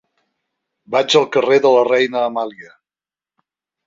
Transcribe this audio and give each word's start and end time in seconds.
Vaig 0.95 1.17
al 1.19 1.27
carrer 1.35 1.59
de 1.65 1.71
la 1.75 1.83
Reina 1.89 2.23
Amàlia. 2.31 2.73